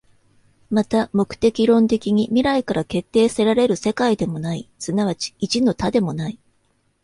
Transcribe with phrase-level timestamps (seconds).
[0.71, 6.39] また目的論的に未来から決定せられる世界でもない、即ち一の多でもない。